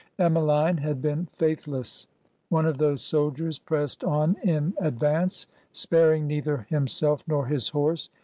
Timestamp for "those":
2.79-3.03